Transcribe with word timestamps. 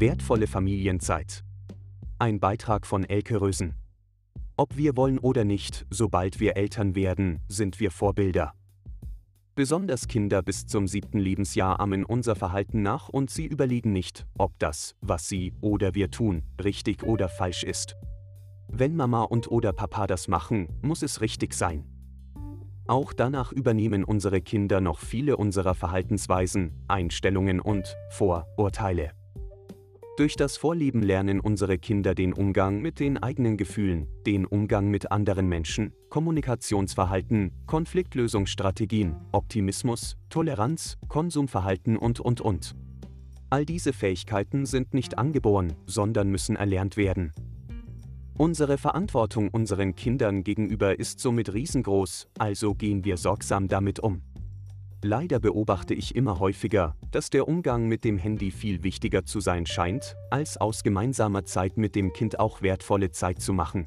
Wertvolle 0.00 0.46
Familienzeit. 0.46 1.44
Ein 2.18 2.40
Beitrag 2.40 2.86
von 2.86 3.04
Elke 3.04 3.38
Rösen. 3.38 3.74
Ob 4.56 4.78
wir 4.78 4.96
wollen 4.96 5.18
oder 5.18 5.44
nicht, 5.44 5.84
sobald 5.90 6.40
wir 6.40 6.56
Eltern 6.56 6.94
werden, 6.94 7.40
sind 7.48 7.80
wir 7.80 7.90
Vorbilder. 7.90 8.54
Besonders 9.54 10.08
Kinder 10.08 10.40
bis 10.40 10.64
zum 10.64 10.88
siebten 10.88 11.18
Lebensjahr 11.18 11.80
ahmen 11.80 12.06
unser 12.06 12.34
Verhalten 12.34 12.80
nach 12.80 13.10
und 13.10 13.28
sie 13.28 13.44
überlegen 13.44 13.92
nicht, 13.92 14.26
ob 14.38 14.58
das, 14.58 14.96
was 15.02 15.28
sie 15.28 15.52
oder 15.60 15.94
wir 15.94 16.10
tun, 16.10 16.44
richtig 16.64 17.02
oder 17.02 17.28
falsch 17.28 17.62
ist. 17.62 17.94
Wenn 18.68 18.96
Mama 18.96 19.24
und 19.24 19.50
oder 19.50 19.74
Papa 19.74 20.06
das 20.06 20.28
machen, 20.28 20.68
muss 20.80 21.02
es 21.02 21.20
richtig 21.20 21.52
sein. 21.52 21.84
Auch 22.86 23.12
danach 23.12 23.52
übernehmen 23.52 24.04
unsere 24.04 24.40
Kinder 24.40 24.80
noch 24.80 24.98
viele 24.98 25.36
unserer 25.36 25.74
Verhaltensweisen, 25.74 26.86
Einstellungen 26.88 27.60
und 27.60 27.94
Vorurteile. 28.08 29.12
Durch 30.20 30.36
das 30.36 30.58
Vorleben 30.58 31.02
lernen 31.02 31.40
unsere 31.40 31.78
Kinder 31.78 32.14
den 32.14 32.34
Umgang 32.34 32.82
mit 32.82 33.00
den 33.00 33.16
eigenen 33.16 33.56
Gefühlen, 33.56 34.06
den 34.26 34.44
Umgang 34.44 34.90
mit 34.90 35.10
anderen 35.10 35.48
Menschen, 35.48 35.94
Kommunikationsverhalten, 36.10 37.52
Konfliktlösungsstrategien, 37.66 39.16
Optimismus, 39.32 40.18
Toleranz, 40.28 40.98
Konsumverhalten 41.08 41.96
und, 41.96 42.20
und, 42.20 42.42
und. 42.42 42.76
All 43.48 43.64
diese 43.64 43.94
Fähigkeiten 43.94 44.66
sind 44.66 44.92
nicht 44.92 45.16
angeboren, 45.16 45.72
sondern 45.86 46.28
müssen 46.28 46.54
erlernt 46.54 46.98
werden. 46.98 47.32
Unsere 48.36 48.76
Verantwortung 48.76 49.48
unseren 49.48 49.94
Kindern 49.94 50.44
gegenüber 50.44 50.98
ist 51.00 51.20
somit 51.20 51.54
riesengroß, 51.54 52.28
also 52.38 52.74
gehen 52.74 53.06
wir 53.06 53.16
sorgsam 53.16 53.68
damit 53.68 54.00
um. 54.00 54.20
Leider 55.02 55.40
beobachte 55.40 55.94
ich 55.94 56.14
immer 56.14 56.40
häufiger, 56.40 56.94
dass 57.10 57.30
der 57.30 57.48
Umgang 57.48 57.86
mit 57.86 58.04
dem 58.04 58.18
Handy 58.18 58.50
viel 58.50 58.82
wichtiger 58.82 59.24
zu 59.24 59.40
sein 59.40 59.64
scheint, 59.64 60.14
als 60.30 60.58
aus 60.58 60.82
gemeinsamer 60.82 61.44
Zeit 61.44 61.78
mit 61.78 61.94
dem 61.94 62.12
Kind 62.12 62.38
auch 62.38 62.60
wertvolle 62.60 63.10
Zeit 63.10 63.40
zu 63.40 63.54
machen. 63.54 63.86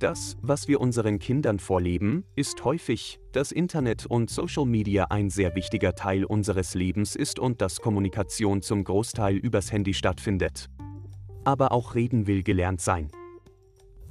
Das, 0.00 0.36
was 0.40 0.66
wir 0.66 0.80
unseren 0.80 1.18
Kindern 1.18 1.60
vorleben, 1.60 2.24
ist 2.34 2.64
häufig, 2.64 3.20
dass 3.32 3.52
Internet 3.52 4.06
und 4.06 4.30
Social 4.30 4.64
Media 4.64 5.04
ein 5.10 5.30
sehr 5.30 5.54
wichtiger 5.54 5.94
Teil 5.94 6.24
unseres 6.24 6.74
Lebens 6.74 7.14
ist 7.14 7.38
und 7.38 7.60
dass 7.60 7.80
Kommunikation 7.80 8.62
zum 8.62 8.82
Großteil 8.82 9.36
übers 9.36 9.70
Handy 9.70 9.94
stattfindet. 9.94 10.70
Aber 11.44 11.70
auch 11.70 11.94
reden 11.94 12.26
will 12.26 12.42
gelernt 12.42 12.80
sein. 12.80 13.10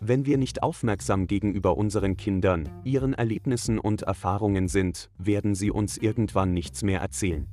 Wenn 0.00 0.26
wir 0.26 0.36
nicht 0.36 0.62
aufmerksam 0.62 1.26
gegenüber 1.26 1.76
unseren 1.78 2.16
Kindern, 2.16 2.68
ihren 2.84 3.14
Erlebnissen 3.14 3.78
und 3.78 4.02
Erfahrungen 4.02 4.68
sind, 4.68 5.10
werden 5.18 5.54
sie 5.54 5.70
uns 5.70 5.96
irgendwann 5.96 6.52
nichts 6.52 6.82
mehr 6.82 7.00
erzählen. 7.00 7.46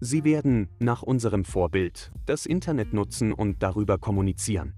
Sie 0.00 0.24
werden, 0.24 0.68
nach 0.78 1.02
unserem 1.02 1.44
Vorbild, 1.44 2.12
das 2.26 2.46
Internet 2.46 2.92
nutzen 2.92 3.32
und 3.32 3.62
darüber 3.62 3.96
kommunizieren. 3.96 4.74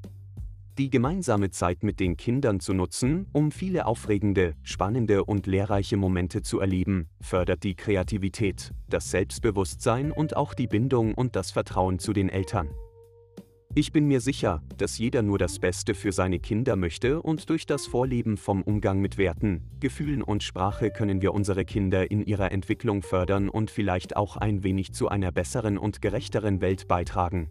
Die 0.79 0.91
gemeinsame 0.91 1.51
Zeit 1.51 1.83
mit 1.83 1.99
den 1.99 2.17
Kindern 2.17 2.61
zu 2.61 2.73
nutzen, 2.73 3.27
um 3.33 3.51
viele 3.51 3.87
aufregende, 3.87 4.55
spannende 4.63 5.25
und 5.25 5.49
lehrreiche 5.49 5.97
Momente 5.97 6.43
zu 6.43 6.61
erleben, 6.61 7.09
fördert 7.21 7.65
die 7.65 7.75
Kreativität, 7.75 8.73
das 8.89 9.11
Selbstbewusstsein 9.11 10.13
und 10.13 10.37
auch 10.37 10.55
die 10.55 10.69
Bindung 10.69 11.15
und 11.15 11.35
das 11.35 11.51
Vertrauen 11.51 11.99
zu 11.99 12.13
den 12.13 12.29
Eltern. 12.29 12.69
Ich 13.75 13.93
bin 13.93 14.07
mir 14.07 14.21
sicher, 14.21 14.63
dass 14.77 14.99
jeder 14.99 15.23
nur 15.23 15.39
das 15.39 15.59
Beste 15.59 15.95
für 15.95 16.11
seine 16.11 16.41
Kinder 16.41 16.75
möchte 16.75 17.23
und 17.23 17.49
durch 17.51 17.67
das 17.67 17.87
Vorleben 17.87 18.37
vom 18.37 18.63
Umgang 18.63 19.01
mit 19.01 19.19
Werten, 19.19 19.63
Gefühlen 19.79 20.23
und 20.23 20.43
Sprache 20.43 20.91
können 20.91 21.23
wir 21.23 21.35
unsere 21.35 21.65
Kinder 21.65 22.11
in 22.11 22.25
ihrer 22.25 22.51
Entwicklung 22.51 23.03
fördern 23.03 23.49
und 23.49 23.71
vielleicht 23.71 24.17
auch 24.17 24.37
ein 24.37 24.65
wenig 24.65 24.95
zu 24.95 25.09
einer 25.09 25.31
besseren 25.31 25.79
und 25.79 26.03
gerechteren 26.03 26.61
Welt 26.61 26.89
beitragen. 26.89 27.51